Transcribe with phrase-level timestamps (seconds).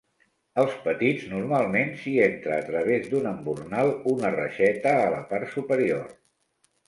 [0.61, 6.09] Als petits normalment s'hi entra a través d'un embornal una reixeta a la part superior.